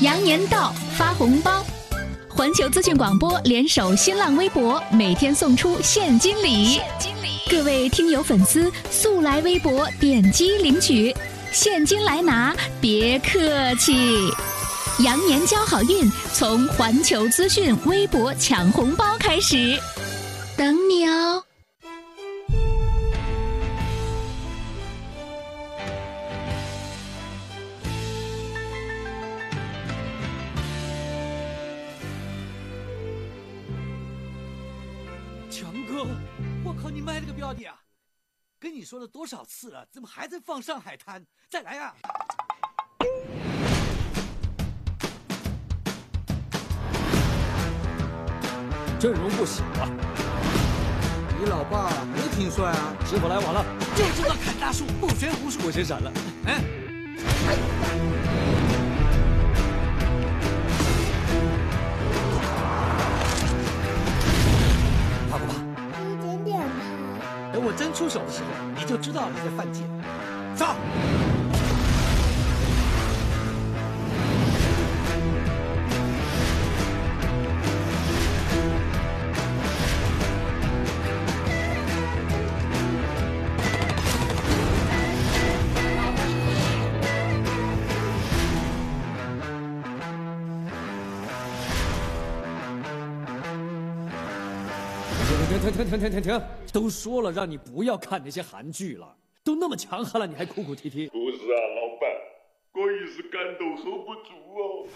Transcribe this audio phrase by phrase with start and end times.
[0.00, 1.64] 羊年到，发红包！
[2.28, 6.66] 环球资讯广播联手新浪微博，每天送出现金礼。
[6.66, 11.12] 现金礼各位听友粉丝，速来微博点击领取，
[11.50, 14.30] 现金来拿，别客气。
[15.00, 19.76] 羊年交好运，从环球资讯微博抢红包开始，
[20.56, 21.42] 等你哦。
[38.88, 41.22] 说了多少次了，怎么还在放上海滩？
[41.50, 41.94] 再来啊！
[48.98, 49.90] 阵容不小啊！
[51.38, 52.96] 你老爸也挺帅啊！
[53.04, 53.62] 师傅来晚了，
[53.94, 56.10] 就知道砍大树不学无术，我先闪了。
[56.46, 56.64] 哎。
[67.78, 69.84] 真出手的时候，你就知道你在犯贱。
[70.56, 70.66] 走。
[95.60, 96.42] 停停停停停停！
[96.72, 101.08] 都说了让你不要看那些韩剧了，都那么强悍了，你还哭哭啼啼？
[101.08, 102.08] 不是啊，老板，
[102.74, 104.86] 我也是感动 hold 不住哦。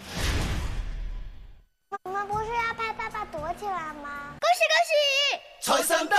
[2.05, 4.35] 我们不是要拍爸爸躲起来吗？
[4.39, 4.93] 恭喜恭喜！
[5.61, 6.15] 财神到！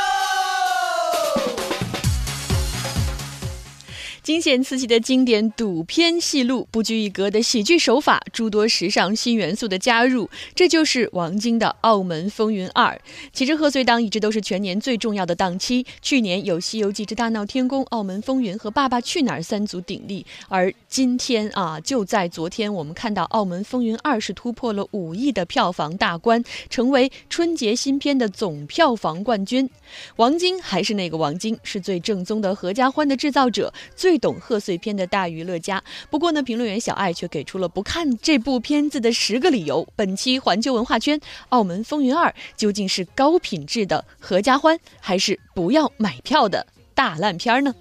[4.24, 12.94] 惊险刺激的经典赌片戏路，不拘一格的喜剧手法，诸多时尚新元素的加入，这就是王晶的《澳门风云二》。
[13.34, 29.68] 其实贺岁档一直都是全年最重要的档期，去年有《西游记之大闹天宫》《澳门风云》和《爸爸去哪儿》三足鼎立，而今天啊，就在昨天，我们看到《澳门风云二》是突破了五亿的票房大关，成为春节新片的总票房冠军。
[30.16, 34.13] 王晶还是那个王晶，是最正宗的合家欢的制造者，最。
[34.14, 39.84] 最懂贺岁片的大娱乐家，不过呢，评论员小爱却给出了不看这部片子的十个理由。
[39.96, 46.64] 本期环球文化圈，《澳门风云二》究竟是高品质的合家欢，还是不要买票的
[46.94, 47.74] 大烂片呢？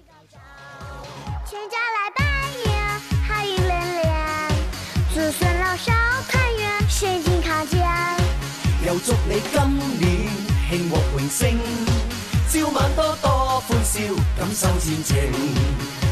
[1.48, 2.24] 全家来拜
[2.66, 4.10] 年，好运连连，
[5.14, 5.92] 子孙老少
[6.28, 7.80] 团圆，身体康健。
[8.84, 9.60] 又祝你今
[10.00, 10.28] 年
[10.68, 11.56] 庆获荣升，
[12.50, 14.00] 朝晚多多欢笑，
[14.36, 16.03] 感受前程。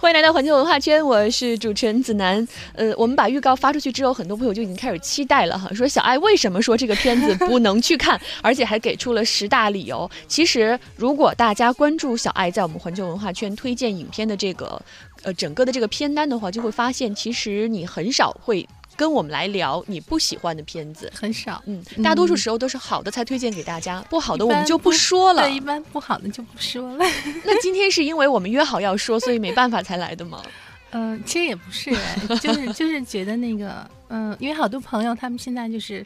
[0.00, 2.46] 欢迎来到环球文化圈，我是主持人子楠。
[2.74, 10.08] 呃，我们把预告发出去之后，很多朋友就已经开始期待了哈，说小爱为什么说这个片子不能去看， 而且还给出了十大理由。
[10.28, 14.80] 其实，如果大家关注小爱在我们环球文化圈推荐影片的这个
[15.24, 18.66] 呃整个的这个片单的话，就会发现，其实你很少会。
[18.98, 25.42] 跟我们来聊你不喜欢的片子很少，嗯，大多数时候都是好的才推荐给大家，不好的我们就不说了。
[25.42, 27.04] 对，一般不好的就不说了。
[27.46, 30.42] 那今天是因为我们约好要说，所以没办法才来的吗？
[30.90, 31.92] 嗯， 其实也不是，
[32.40, 36.04] 就是 就是觉得那个，嗯，因为好多朋友他们现在就是，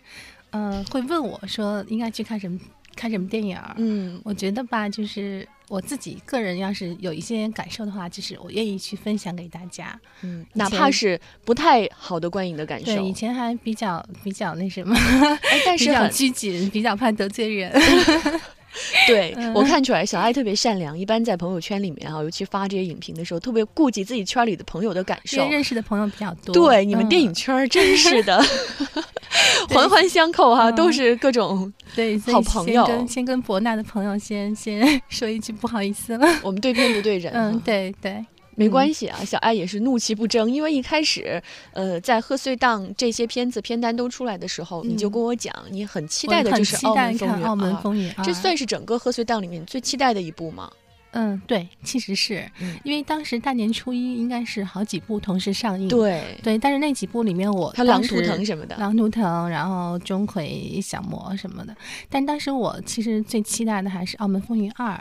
[0.51, 2.61] 嗯，会问我说应该去看什么
[2.95, 3.59] 看什么电影。
[3.77, 5.47] 嗯，我觉得吧，就是。
[5.69, 12.95] 我自己个人要是有一些感受的话，就是我愿意去分享给大家，嗯，哪怕是不太好的观影的感受。
[12.95, 14.95] 对，以前还比较比较那什么，
[15.65, 17.73] 但是比较拘谨，比较怕得罪人。
[19.07, 25.47] 对我看出来，小爱特别善良，一般在朋友圈里面啊，尤其发这些影评的时候，特别顾及自己圈里的朋友的感受。
[25.49, 26.55] 认识的朋友比较多。
[26.55, 28.43] 对，你们电影圈真是的。
[29.71, 32.85] 环环相扣哈，都是各种对好朋友。
[32.85, 37.33] 先跟先跟博纳的朋友先先 说一句不好意思了，我们对片不对人。
[37.33, 38.25] 嗯，对对，
[38.55, 39.25] 没关系啊。
[39.25, 41.43] 小爱也是怒其不争，因为一开始
[41.73, 46.77] 呃在贺岁档这些片子片单都出来的时候，你就跟我讲，你很期待的就是
[47.45, 50.71] 《澳门风云》，这算是整个贺岁档里面最期待的一部吗？
[51.15, 52.51] 嗯，对，其实是
[52.85, 56.39] 因为当时大年初一应该是好几部同时上映，对。
[56.43, 61.77] 对，但是那几部里面我他狼图腾什么的，狼图腾，然后钟馗、降魔什么的，
[62.09, 64.95] 但当时我其实最期待的还是《澳门风云二》。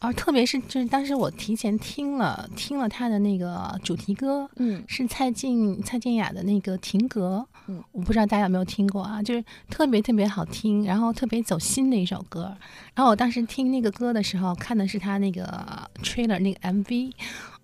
[0.00, 12.56] 而特别是就是当时我提前听了听了他的那个主题歌，嗯，是蔡健蔡健雅的那个《亭阁》，嗯，我不知道大家有没有听过啊，就是特别特别好听，然后特别走心的一首歌。
[12.94, 17.12] 然后我当时听那个歌的时候，看的是他那个 trailer 那个 MV，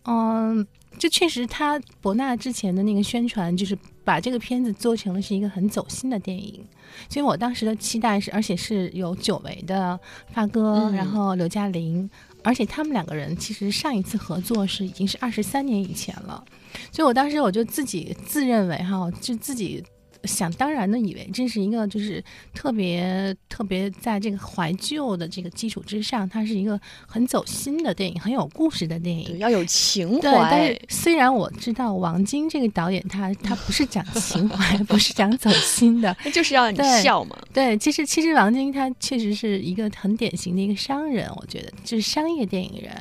[0.05, 0.67] 嗯。
[0.99, 6.65] 就确实他博纳之前的那个宣传，就是把这个片子做成了是一个很走心的电影。
[7.09, 9.99] 所以我当时的期待是，而且是有久违的
[10.33, 12.09] 发哥，嗯然后刘嘉玲，
[12.43, 16.43] 而且他们两个人其实上一次合作是已经是二十三年以前了。
[16.91, 19.85] 所以我当时我就自己自认为哈，就自己。
[20.25, 22.23] 想当然的以为这是一个就是
[22.55, 29.39] 特别特别在这个怀旧的这个基础之上，它是一个很走心的电影，很有故事的电影，。
[29.39, 30.81] 要有情对，但怀是。
[30.89, 37.37] 虽然我知道王晶这个导演他他不是讲情怀， 不是讲走心的， 那就是要你对笑嘛。
[37.53, 42.93] 对，其实其实王晶他确实是一个很典型的一个商人，我觉得就是商业电影人。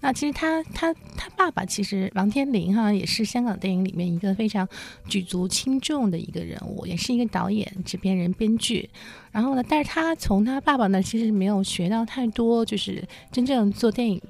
[0.00, 4.66] 那其实他他他爸爸其实王天林哈也是香港电影里面一个非常
[5.08, 8.88] 举足轻重的一个人物，也是一个导演、制片人、编剧。
[9.32, 13.02] 然后呢，但是他从他爸爸那其实没有学到太多，就是
[13.32, 14.20] 真正做电影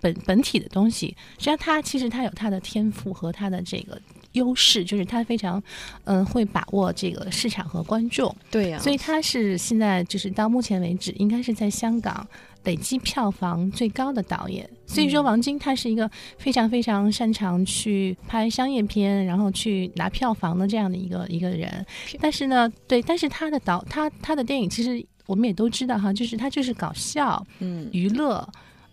[0.00, 1.14] 本本体的东西。
[1.38, 4.00] 实际上，他其实他有他的天赋和他的这个
[4.32, 5.62] 优势，就是他非常
[6.04, 8.34] 嗯、呃会把握这个市场和观众。
[8.50, 12.26] 对呀、所以他是现在就是到目前为止，应该是在香港
[12.64, 14.68] 累积票房最高的导演。
[14.86, 21.84] 所以说，王晶他是一个非常非常擅长去拍商业片，然后去拿票房的这样的一个一个人。
[22.20, 28.46] 但是呢，对，但是他的导他他的电影其实我们也都知道哈，就是他就是搞笑、嗯，娱乐。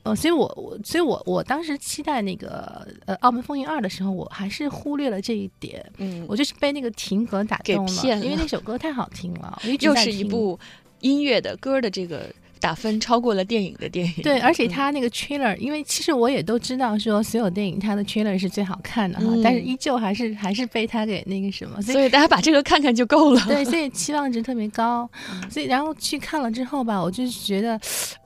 [0.04, 5.86] 呃，所以我我所以我我当时期待那个呃《澳门风云二》的时候，我还是忽略了这一点。
[5.98, 10.58] 嗯，我就是被那个停格打动骗了因为那首歌太好听了，我一直又在听是一部
[11.02, 14.14] 音乐的歌的这个打分超过了电影的电影。
[14.24, 23.42] 对，而且嗯他那个 trailer，、因为其实我也都知道说所有电影它的 trailer 是最好看的哈，嗯但是依旧还是还是被他给那个什么，所以所以大家把这个看看就够了。
[23.48, 27.80] 对，所以期望值特别高，嗯所以然后去看了之后吧，我就觉得，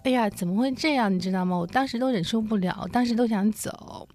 [0.03, 1.13] 哎呀，怎么会这样？
[1.13, 1.57] 你知道吗？
[1.57, 4.07] 我当时都忍受不了，当时都想走。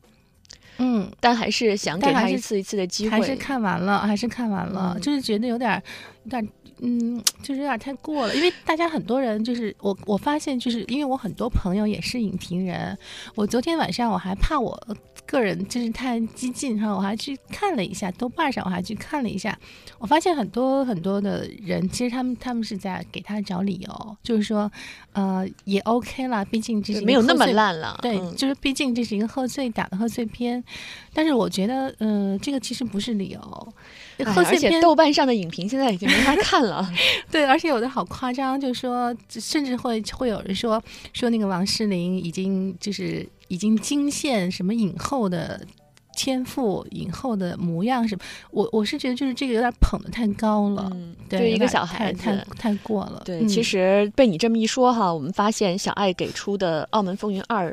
[0.79, 3.11] 嗯，但还是想给他一次一次的机会。
[3.11, 5.83] 还是看完了，还是看完了，嗯就是觉得有点儿，
[6.25, 6.47] 有点儿，
[6.81, 8.35] 嗯， 就是有点太过了。
[8.35, 12.97] 因为大家很多人就是我，我发现就是因为我很多朋友也是影评人，
[13.35, 14.79] 我昨天晚上我还怕我
[15.25, 19.59] 个人就是太激进哈，我还去看了一下豆瓣上，我还去看了一下，
[19.99, 24.71] 我发现很多很多的人其实他们他们是在给他找理由，就是说，
[25.13, 27.99] 呃，也 OK 啦，毕竟这是没有那么烂了。
[28.03, 30.63] 对，嗯就是毕竟这是一个贺岁档的贺岁片，
[31.13, 33.75] 但是我觉得，呃，这个其实不是理由。
[34.19, 36.89] 哎而且贺岁片豆瓣上的影评现在已经没法看了。
[37.31, 40.83] 对，而且有的好夸张，就说甚至会会有人说
[41.13, 45.61] 说那个王诗龄已经就是已经惊现什么影后的
[46.15, 48.23] 天赋、影后的模样什么。
[48.51, 52.23] 我我是觉得就是这个有点捧的太高了，嗯，对，对一个小孩子。
[52.23, 53.23] 太太太过了。
[53.25, 57.71] 对，嗯其实被你这么一说哈，我们发现小爱给出的《澳门风云二》。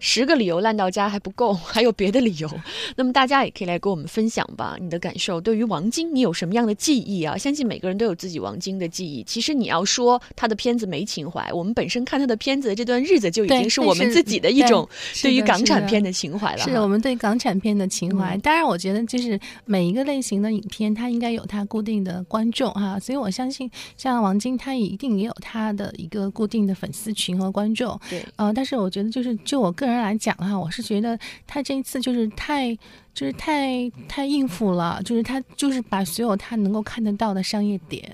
[0.00, 2.50] 十个理由烂到家还不够， 还有别的理由。
[2.96, 5.40] 那么大家也可以来跟我们分享吧，你的感受。
[5.40, 7.36] 对于王晶，你有什么样的记忆啊？
[7.36, 9.22] 相信每个人都有自己王晶的记忆。
[9.24, 14.88] 其实你要说他的片子没情怀，我们本身看他的片子的这段日子就已经是我们自己的一种
[15.22, 16.70] 对于港产片的情怀了哈。
[16.70, 18.36] 是我们对港产片的情怀。
[18.36, 27.98] 嗯当然，我觉得就是每一个类型的影片，它应该有它固定的观众哈，所以我相信像王晶，他一定也有他的一个固定的粉丝群和观众。
[28.08, 32.76] 对，呃，但是我觉得就是就我个人来讲哈，我是觉得他这一次就是太。
[33.14, 38.08] 就是太太应付了，就是他就是把所有他能够看得到的商业点，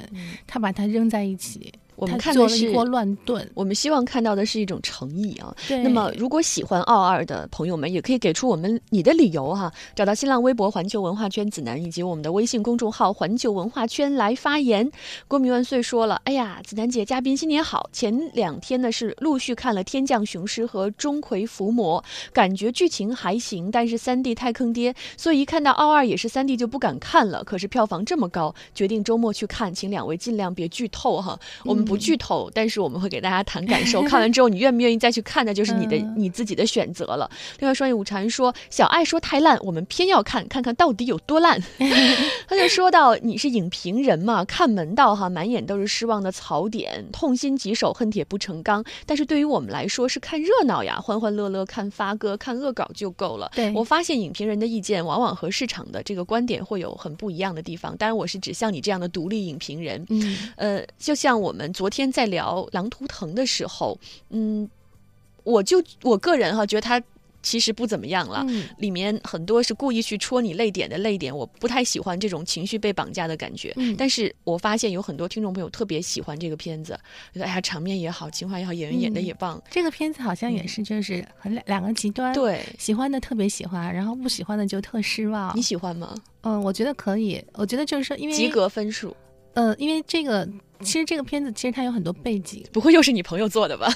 [0.46, 3.48] 他把它扔在一起，嗯我们他看的是乱炖。
[3.54, 5.54] 我们希望看到的是一种诚意啊。
[5.68, 14.90] 那么，如果喜欢奥二的朋友们，也可以给出我们你的理由哈、找到新浪微博环球文化圈子楠以及我们的微信公众号环球文化圈来发言。
[15.28, 17.88] 郭明万岁说了：“哎呀，子楠姐，嘉宾新年好！
[17.92, 27.44] 前两天呢是陆续看了《天降雄狮》和《钟馗伏魔》，感觉剧情还行，但是三 D 太坑爹，所以一看到奥二也是三 D 就不敢看了。
[27.44, 31.38] 可是票房这么高，决定周末去看，请两位尽量别剧透哈。
[31.64, 34.02] 我们不剧透，但是我们会给大家谈感受。
[34.02, 37.30] 看完之后，你愿不愿意再去看，那就是你的、嗯你自己的选择了。
[37.58, 41.60] 另外，双叶午禅说，小爱说太烂，我们偏要看，看看到底有多烂。
[42.48, 48.84] 他就说到，你是影评人嘛，看门道哈，满眼都是失望的槽点，痛心疾首，恨铁不成钢。
[49.04, 53.50] 但是对于我们来说，是看热闹呀，欢欢乐乐看发哥，看恶搞就够了。
[53.54, 57.96] 对我发现影评人的意见往往和市场的这个观点会有很不一样的地方。
[57.96, 63.98] 当然，我是指像你这样的独立影评人，嗯，呃，就像我们昨天在聊《狼图腾》的时候，
[64.30, 64.66] 嗯，
[65.42, 67.02] 我就我个人哈，觉得他
[67.42, 68.42] 其实不怎么样了。
[68.48, 73.70] 嗯里面很多是故意去戳你泪点的泪点，我不太喜欢这种情绪被绑架的感觉。
[73.76, 76.98] 嗯但是我发现有很多听众朋友特别喜欢这个片子，
[77.34, 79.62] 觉得哎呀场面也好，情怀也好，演员演的嗯也棒。
[79.70, 85.60] 这个片子好像也是就是很两两个极端，，对，喜欢的特别喜欢，然后不喜欢的就特失望你。
[85.60, 86.14] 喜欢吗？
[86.44, 89.14] 嗯，我觉得可以，我觉得就是说，因为及格分数
[89.54, 90.46] 呃，因为这个
[90.80, 93.88] 其实这个片子其实它有很多背景，不会又是你朋友做的吧？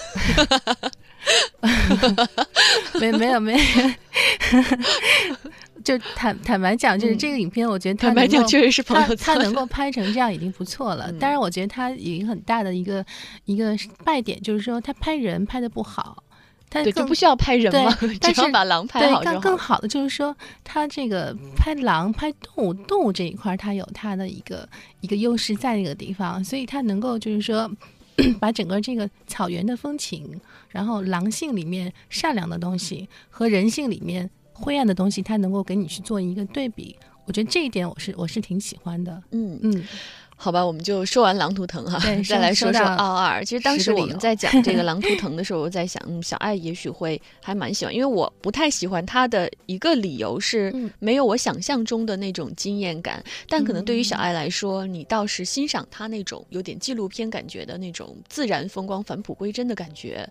[3.01, 3.59] 没没有没有，
[5.85, 9.23] 就坦坦白讲，就是嗯这个影片，我觉得坦白讲，确实是朋友做的。
[9.23, 11.11] 他能够拍成这样已经不错了。
[11.11, 13.05] 嗯当然，我觉得他有一个很大的一个
[13.45, 16.23] 一个败点，就是说他拍人拍的不好。
[16.71, 19.33] 他对，就不需要拍人嘛， 只要把狼拍对好就好。
[19.35, 24.69] 更更好的就是说，他这个拍狼、拍动物、动物这一块儿，它有它的一个
[25.01, 27.71] 一个优势在那个地方，所以它能够就是说。
[28.41, 30.29] 把整个这个草原的风情，
[30.71, 36.97] 然后狼性里面善良的东西和人性里面灰暗的东西，它能够给你去做一个对比。
[37.27, 39.23] 我觉得这一点我是我是挺喜欢的。
[39.31, 39.85] 嗯，嗯，
[40.41, 43.45] 好吧，我们就说完狼图腾哈，对 再来说说奥二。
[43.45, 60.29] 其实当时我们在讲这个狼图腾的时候，我在想，嗯，小爱也许会还蛮喜欢，因为我不太喜欢他的一个理由是嗯没有我想象中的那种惊艳感，但可能对于小嗯爱来说，你倒是欣赏他那种有点纪录片感觉的那种自然风光、返璞归真的感觉。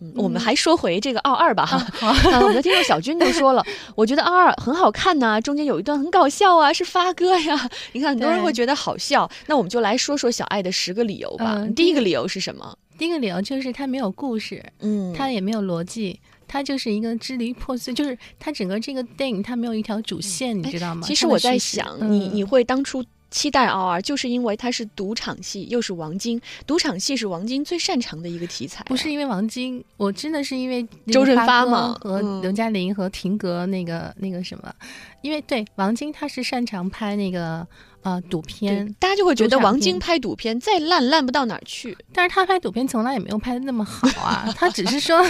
[0.00, 1.76] 嗯，我们还说回这个二二吧哈。
[2.06, 3.64] 啊，我们的听众小军就说了，
[3.94, 7.70] 我觉得二二很好看呐、中间有一段很搞笑啊，是发哥呀。
[7.92, 11.54] 你看很多人会觉得好笑，那我们就来说说小爱的十个理由吧。
[11.58, 12.76] 嗯第一个理由是什么？
[12.98, 21.02] 第一个理由就是它没有故事，嗯，它也没有逻辑，它就是一个支离破碎，就是它整个这个电影它没有一条主线，你知道吗？
[21.06, 23.02] 其实我在想，嗯你你会当初。
[23.30, 26.40] 期待奥二，就是因为它是赌场戏，又是王晶。
[26.66, 32.40] 赌场戏是王晶最擅长的一个题材啊、不是因为王晶，我真的是因为周润发嘛和嗯。
[32.42, 34.74] 刘嘉玲和廷格那个那个什么，
[35.22, 37.66] 因为对王晶他是擅长拍那个
[38.02, 41.96] 呃赌片，大家就会觉得王晶拍赌片再烂烂不到哪儿去。
[42.12, 45.22] 但是他拍赌片从来也没有拍的那么好啊，他只是说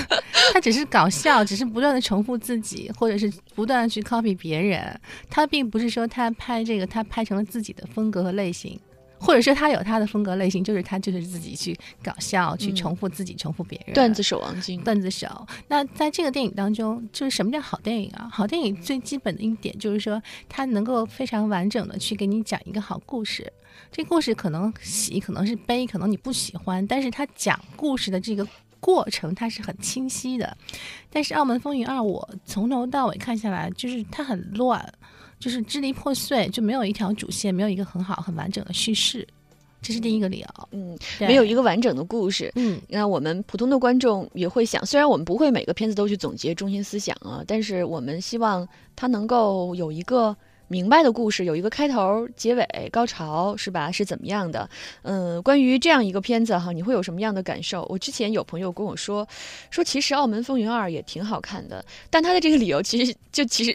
[0.53, 8.79] 他只是搞笑，只是不断的重复自己，或者是不断的去 copy 别人，他并不是说他拍这个他拍成了自己的风格和类型。
[9.21, 13.95] 或者说他有他的风格类型，就是他就是自己去搞笑，去嗯重复自己，重复别人。
[13.95, 15.47] 段子手王晶，段子手。
[15.69, 18.29] 那在这个电影当中，就是什么叫好电影啊？
[18.33, 23.53] 好电影最基本的一点就是说，它能够非常完整的去给你讲一个好故事。
[23.93, 28.47] 这故事可能喜，可能是悲，可能你不喜欢，但是他讲故事的这个
[28.79, 30.57] 过程它是很清晰的。
[31.11, 34.93] 但是《澳门风云二》，我从头到尾看下来，就是它很乱，
[35.41, 39.27] 就是支离破碎，就没有一条主线，没有一个很好很完整的叙事。
[39.83, 40.47] 这是第一个理由。
[40.73, 42.53] 嗯，没有一个完整的故事。
[42.55, 50.37] 嗯，那我们普通的观众也会想，虽然我们不会每个片子都去总结中心思想啊，但是我们希望它能够有一个
[50.69, 53.91] 明白的故事，有一个开头、结尾、高潮，是吧？
[53.91, 54.69] 是怎么样的？
[55.01, 57.87] 嗯，关于这样一个片子哈，你会有什么样的感受？
[57.89, 59.27] 我之前有朋友跟我说，
[59.71, 63.75] 说其实《澳门风云二》也挺好看的，但他的这个理由其实就其实。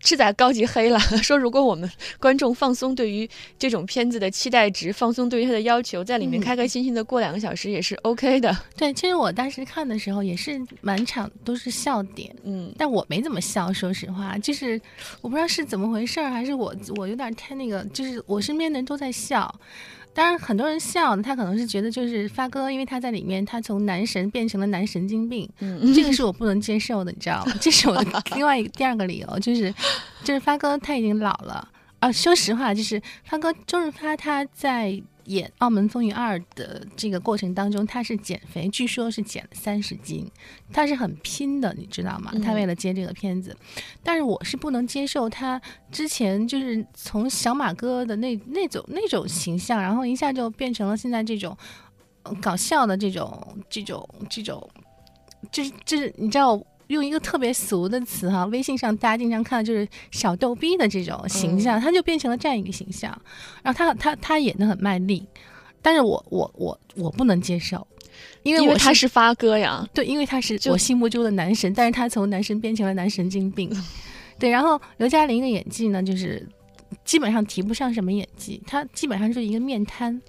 [0.00, 3.28] 是在高级黑了， 说如果我们观众放松对于
[3.58, 8.56] 这种片子的期待值，放松对于它的要求，在里面嗯开开心心的过两个小时也是 OK 的。
[8.76, 14.80] 对，其实我当时看的时候也是满场都是笑点，嗯，但我没怎么笑，说实话，就是
[15.20, 19.52] 我不知道是怎么回事儿，还是我我有点太那个，就是我身边的人都在笑。
[20.18, 27.52] 当然，很多人笑，他可能是觉得就是发哥，因为他在里面，他从男神变成了男神经病，嗯这个是我不能接受的，你知道吗？
[27.60, 29.72] 这是我的另外一个第二个理由，就是
[30.24, 31.68] 就是发哥他已经老了
[32.00, 32.10] 啊。
[32.10, 40.30] 说实话，就是发哥周润发他在演《澳门风云二》的这个过程当中，他是减肥，据说是减了三十斤，
[40.72, 42.32] 他是很拼的，你知道吗？
[42.44, 43.56] 他为了接这个片子，
[44.02, 51.56] 但是我是不能接受他之前就是从小马哥的那那种那种形象，然后一下就变成了现在这种。
[52.24, 54.68] 呃搞笑的这种、这种、这种，
[55.52, 63.10] 就是就是你知道，用一个特别俗的词哈，微信上大家经常看到就是小逗逼的这种形象，他就变成了这样一个形象。
[63.62, 65.26] 然后他他他演的很卖力，
[65.80, 67.86] 但是我我我我不能接受，
[68.42, 69.86] 因为我因为他是发哥呀。
[69.94, 73.70] 对，因为他是我心目中的男神，但是他从男神变成了男神经病。
[74.38, 76.46] 对，然后刘嘉玲的演技呢，就是
[77.04, 80.20] 基本上提不上什么演技，他基本上就是一个面瘫。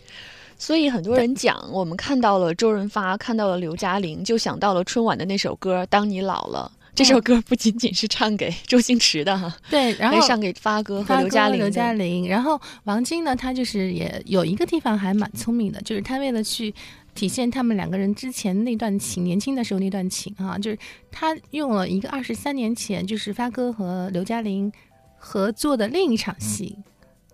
[0.60, 6.72] 所以很多人讲，我们看到了周润发，看到了刘嘉玲，就想到了春晚的那首歌《当你老了》。
[6.94, 11.60] 这首歌不仅仅是唱给周星驰的哈，对，然后还唱给发哥和刘嘉玲。
[11.60, 16.74] 刘嘉玲，然后王晶呢，他就是也有一个地方还蛮聪明的，就是他为了去
[17.16, 20.78] 体现他们两个人之前那段情，年轻的时候那段情啊，就是
[21.10, 24.70] 他用了一个二十三年前，就是发哥和刘嘉玲
[25.18, 26.76] 合作的另一场戏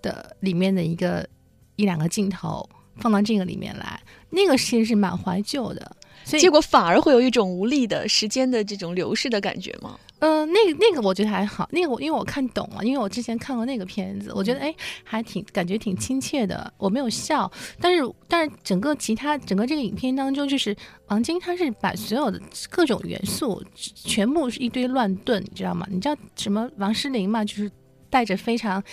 [0.03, 1.27] 的里面的一个
[1.75, 3.99] 一两个镜头放到这个里面来，
[4.29, 5.95] 那个其实是蛮怀旧的。
[6.23, 9.95] 所以结果反而会有一种无力的时间的这种流逝的感觉吗？
[10.19, 14.73] 嗯，那个那个我觉得还好，那个我因为我看懂了，因为我之前看过那个片子，我觉得哎
[15.03, 20.75] 还挺感觉挺亲切的，我没有笑，但是但是整个其他整个这个影片当中，就是
[21.09, 25.85] 王晶他是把所有的各种元素全部是一堆乱炖，你知道吗？
[25.91, 27.69] 你知道什么王诗龄嘛，就是
[28.09, 28.83] 带着非常。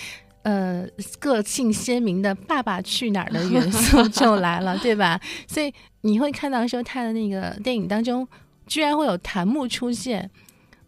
[0.42, 0.84] 呃，
[1.18, 5.20] 个性鲜明的《爸爸去哪儿》的元素就来了，对吧？
[5.46, 8.26] 所以你会看到说他的那个电影当中，
[8.66, 10.28] 居然会有弹幕出现，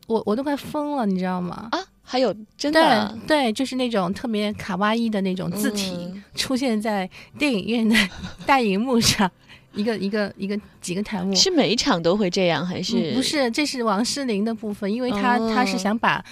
[0.08, 1.68] 我我都快疯了，你知道吗？
[1.70, 7.08] 啊，还有真的对对，就是那种特别卡哇伊的那种字体、嗯出现在
[7.38, 7.96] 电影院的
[8.44, 9.30] 大荧幕上，
[9.72, 11.32] 一个 一个一个几个弹幕。
[11.32, 13.22] 是每一场都会这样，还是、嗯不？
[13.22, 16.22] 是，这是王诗龄的部分，因为他、他是哦想把。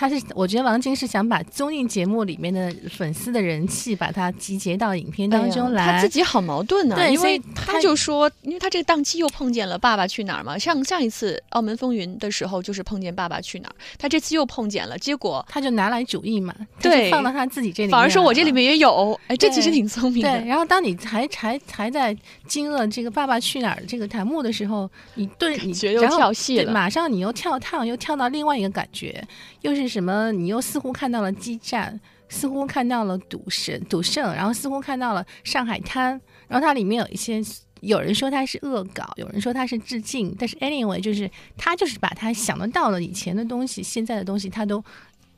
[0.00, 5.84] 他是，我觉得王晶是想把综艺节目里面的粉丝的人气，把它集结到影片当中来。
[5.84, 18.50] 哎他自己好矛盾呢、因对因为他他就说，因为他这个档期又碰见了《爸爸去哪儿》嘛，上上一次《澳门风云》的时候就是碰见《爸爸去哪儿》，他这次又碰见了，结果他就拿来主义嘛，对放到他自己这里面，反而说我这里。
[18.50, 20.28] 面也有，哎，这其实挺聪明的。
[20.28, 22.16] 对，然后当你还还还在
[22.48, 29.22] 惊愕这个《爸爸去哪儿》这个弹幕的时候，你对你觉又然后对跳戏了马上你又跳趟，又跳到另外一个感觉，
[29.60, 30.32] 又是什么？
[30.32, 36.18] 你又似乎看到了激战，似乎看到了赌神赌圣，然后似乎看到了上海滩，
[36.48, 37.42] 然后它里面有一些。
[37.82, 44.84] 有人说它是恶搞，有人说它是致敬，但是 anyway 就是他就是把他想得到的以前的东西、现在的东西，他都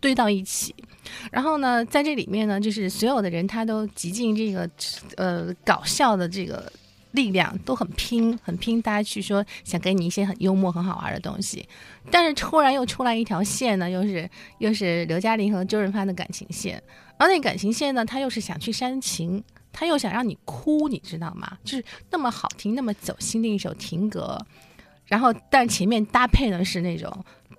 [0.01, 0.75] 堆到一起。
[1.31, 4.69] 然后呢，在这里面呢，就是所有的人他都极尽这个
[5.17, 6.73] 呃搞笑的这个
[7.13, 11.67] 力量，都很拼，很拼，大家去说想给你一些很幽默、很好玩的东西。
[12.11, 14.29] 但是突然又出来一条线呢，又是
[14.59, 16.83] 又是刘嘉玲和周润发的感情线，
[17.17, 19.43] 而那感情线呢，他又是想去煽情。
[19.75, 21.57] 他又想让你哭，你知道吗？
[21.65, 24.39] 就是那么好听、那么走心的一首情歌，
[25.07, 27.11] 然后但前面搭配的是那种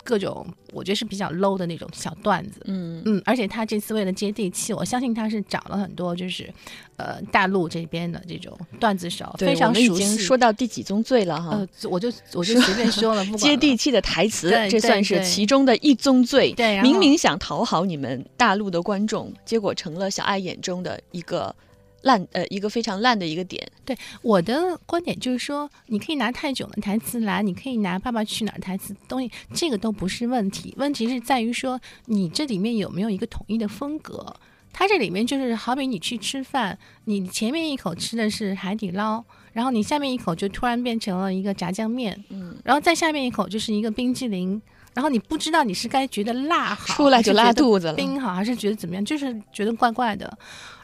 [0.04, 6.54] 各种，我觉得是比较 low 的那种小段子，嗯，嗯，而且他这次为了接地气，我相信他是找了很多就是，
[6.98, 9.96] 呃，大陆这边的这种段子手，对，非常熟悉。
[9.96, 11.52] 经说到第几宗罪了哈。
[11.52, 16.52] 呃，我就我就随便说了，接地气的台词，这算是其中的一宗罪。
[16.54, 21.56] 对然后明明想讨好你们大陆的观众，结果成了小爱眼中的一个
[22.04, 23.68] 烂呃一个非常烂的一个点。
[23.84, 30.74] 对我的观点就是说，你可以拿泰囧的台词来，你可以拿《爸爸去哪儿》台词东西，这个都不是问题。
[30.78, 34.36] 问题是在于说，你这里面有没有一个统一的风格？
[34.76, 44.60] 它这里面就是好比你去吃饭，你前面一口吃的是海底捞，然后你下面一口就突然变成了一个炸酱面，嗯，然后再下面一口就是一个冰激凌，
[44.96, 50.36] 然后你不知道你是该觉得辣好，出来就拉肚子了冰好还是觉得怎么样，就是觉得怪怪的。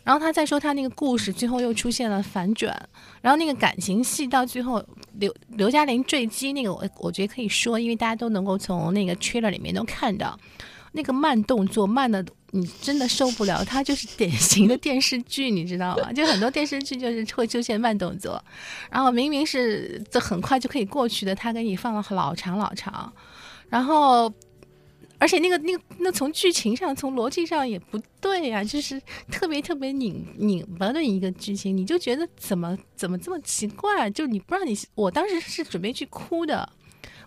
[0.09, 2.75] 然后他再说他那个故事，最后又出现了反转，
[3.21, 4.83] 然后那个感情戏到最后，
[5.19, 10.35] 刘刘嘉玲坠机那个我我觉得可以说，因为大家都能够从那个 trailer 里面都看到，
[10.93, 16.11] 那个慢动作慢的你真的受不了，它就是典型的电视剧，你知道吗？
[16.11, 18.43] 就很多电视剧就是会出现慢动作，
[18.89, 23.13] 然后明明是这很快就可以过去的，他给你放了老长老长，
[23.69, 24.33] 然后。
[25.19, 34.09] 而且那个、那个、那从剧情上、从逻辑上也不对呀、就是特别特别拧拧巴的一个剧情，你就觉得怎么怎么这么奇怪？
[34.09, 36.67] 就你不知道你，我当时是准备去哭的。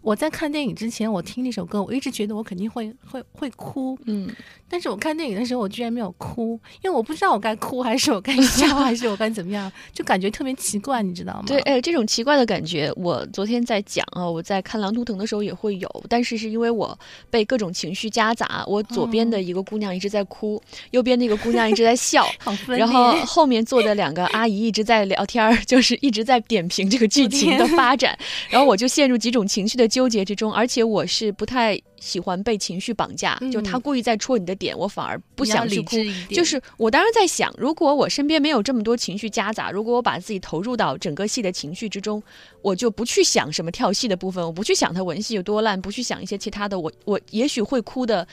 [0.02, 4.28] 我在看电影之前，我听那首歌，我一直觉得我肯定会会会哭，嗯，
[4.68, 11.44] 但是我看电影的时候，我居然没有哭，因为我不知道我该哭还是我该笑还是我该怎么样，就感觉特别奇怪，你知道吗？
[11.46, 16.98] 对，哎，这种奇怪的感觉，我昨天在讲啊，我在看《狼图腾》的时候也会有，但是是因为我
[17.30, 20.60] 被各种情绪夹杂，我左边的一个姑娘一直在哭，
[20.90, 22.26] 右边那个姑娘一直在笑。
[22.66, 28.18] 然后后面坐的两个阿姨一直在聊天儿， 就是一直在点评这个剧情的发展，
[28.50, 35.96] 然后我就陷入几种情绪的纠结之中，而且我是不太喜欢被情绪绑架，就他嗯故意在戳你的点，我反而不想去哭
[36.30, 42.22] 就是我当时在想，如果我身边没有这么多情绪夹杂，如果我把自己投入到整个戏的情绪之中，
[42.62, 48.26] 我就不去想什么跳戏的部分，我不去想他文戏有多烂，不去想一些其他的，我我也许会哭的，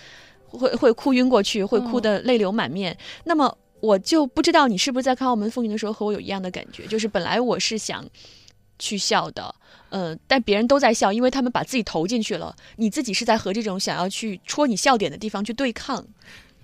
[0.47, 2.97] 会会哭晕过去，会哭的泪流满面。
[3.25, 8.05] 那么我就不知道你是不是在看《澳门风云》的时候和我有一样的感觉，就是本来我是想。
[8.79, 9.53] 去笑的，
[9.89, 16.03] 呃，但别人都在笑，因为他们把自己投进去了，你自己是在和这种想要去戳你笑点的地方去对抗。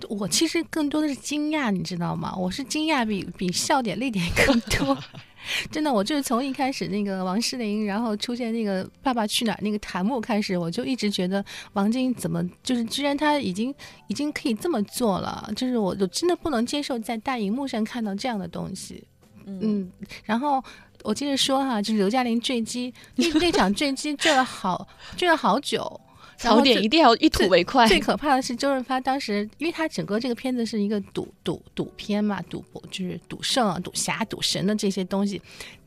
[0.10, 2.36] 我其实更多的是惊讶，你知道吗？
[2.36, 4.98] 我是惊讶比比笑点泪点更多。
[5.72, 13.74] 真的，我就是从一开始那个王诗龄，然后出现那个《爸爸去哪儿》那个弹幕开始，我就一直觉得王晶怎么就是居然他已经
[14.08, 19.04] 已经可以这么做了，就是我我真的不能接受在大荧幕上看到这样的东西。
[19.46, 19.88] 嗯，
[20.24, 20.62] 然后
[21.06, 26.02] 我接着说哈，就是刘嘉玲坠机那那场坠机坠了好坠了好久。
[26.38, 27.88] 槽点一定要一吐为快。
[27.88, 35.42] 最可怕的是周润发当时，因为他整个这个片子是一个赌赌赌片嘛，赌博就是赌圣、赌侠、赌神的这些东西。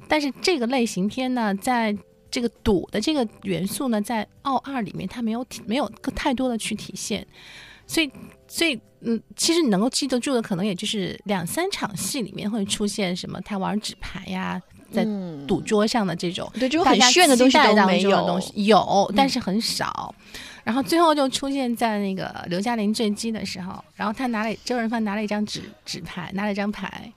[0.09, 1.95] 但是这个类型片呢，在
[2.31, 7.27] 这个赌的这个元素呢，在奥二里面它没有体没有太多的去体现。
[7.87, 8.11] 所以，
[8.47, 14.59] 所以嗯，其实你能够记得住的，可能也就是两三场戏里面会出现什么他玩纸牌呀，
[14.93, 15.07] 在
[15.47, 20.15] 赌桌上的这种，对，就很炫的东西都没有，有，但是很少。
[20.65, 27.11] 然后最后就出现在那个刘嘉玲坠机的时候，然后他拿了周润发拿了一张纸纸牌，拿了一张牌，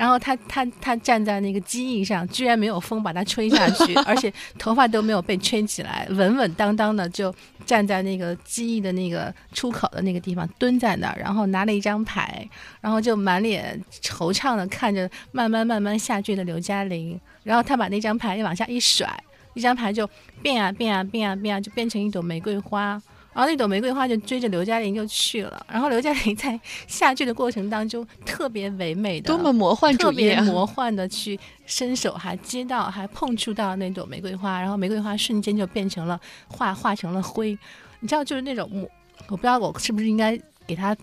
[0.00, 7.34] 然后他他他站在那个机翼上，居然没有风把他吹下去， 而且头发都没有被吹起来，稳稳当当的就
[7.66, 12.48] 站在那个机翼的那个出口的那个地方蹲在那儿，然后拿了一张牌，
[12.80, 19.06] 然后就满脸惆怅的看着慢慢慢慢下坠的刘嘉玲，然后他把那张牌往下一甩。
[19.52, 20.08] 一张牌就
[20.40, 22.98] 变啊变啊变啊变啊，就变成一朵玫瑰花，
[23.32, 25.64] 然后那朵玫瑰花就追着刘嘉玲就去了。
[25.68, 37.56] 然后刘嘉玲在下坠的过程当中特别唯美的，多么魔幻特别魔幻的去伸手还接到还碰触到那朵玫瑰花，然后玫瑰花瞬间就变成了化化成了灰。
[38.00, 38.88] 你知道就是那种魔，
[39.28, 40.96] 我不知道我是不是应该给它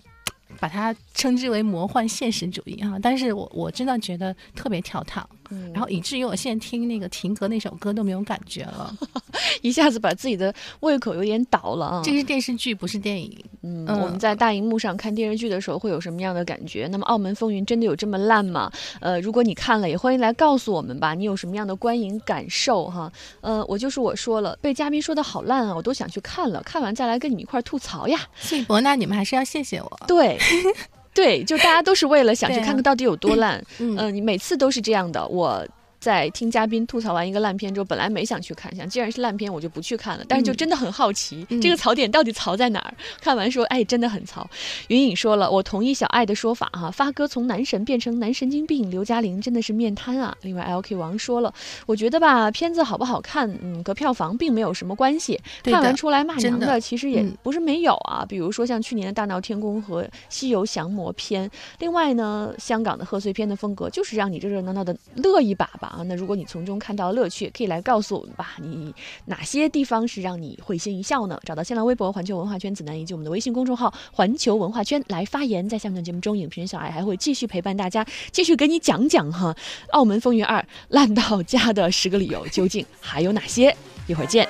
[0.58, 5.28] 把它称之为魔幻现实主义哈，但是我我真的觉得特别跳烫。
[5.72, 8.94] 然后以至于我现在听那个停格那首歌都没有感觉了，
[9.62, 12.02] 一下子把自己的胃口有点倒了啊！
[12.04, 13.36] 这是电视剧，不是电影。
[13.62, 16.88] 嗯，我们在大荧幕上看电视剧的时候会有什么样的感觉？
[16.90, 18.70] 那么《澳门风云》真的有这么烂吗？
[19.00, 23.10] 呃，如果你看了，也欢迎来告诉我们吧，你有什么样的观影感受哈？
[23.40, 28.20] 呃，我就是我说了，被嘉宾说的好烂啊，我都想去看了，看完再来跟你们一块吐槽呀。
[28.36, 30.00] 所以伯纳，你们还是要谢谢我。
[30.06, 30.38] 对。
[31.18, 33.60] 对，就大家都是为了想去看看到底有多烂。
[33.78, 35.66] 嗯，你每次都是这样的，我。
[36.00, 40.24] 在听嘉宾吐槽完一个烂片之后，本来没想去看，想既然是烂片，我就不去看了。
[40.28, 42.94] 但是就真的很好奇，这个槽点到底槽在哪儿？
[43.20, 44.48] 看完说，哎，真的很槽。
[44.88, 50.36] 云影说了，我同意小爱的说法哈，发哥从男神变成男神经病，刘嘉玲真的是面瘫啊。
[50.42, 51.52] 另外，LK 王说了，
[51.86, 55.40] 我觉得吧，片子好不好看，嗯，和票房并没有什么关系。
[55.64, 61.50] 看完出来骂娘的其实也不是没有啊，比如说像去年的大闹天宫和西游降魔篇。
[61.80, 65.87] 另外呢，香港的贺岁片的风格就是让你热热闹闹的乐一把吧。
[65.88, 68.54] 啊，那如果你从中看到乐趣，可以来告诉我们吧。
[68.58, 68.94] 你
[69.26, 71.38] 哪些地方是让你会心一笑呢？
[71.44, 75.68] 找到新浪微博环球文化圈子南以及我们的微信公众号环球文化圈来发言。
[75.68, 79.54] 在下面的节目中，影评人小爱还会继续陪伴大家，继续给你讲讲哈
[79.92, 83.74] 《澳门风云二》烂到家的十个理由究竟还有哪些？
[84.06, 84.48] 一会儿见。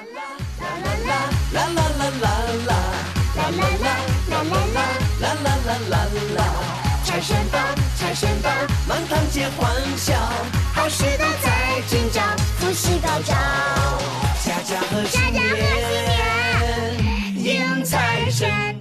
[7.05, 7.59] 财神到，
[7.96, 8.51] 财神到，
[8.87, 10.14] 满堂皆欢笑，
[10.72, 11.17] 好事都在
[11.90, 12.20] 今朝，
[12.59, 13.35] 福气高照，
[14.44, 15.42] 家家贺新年，
[17.35, 18.77] 迎财神。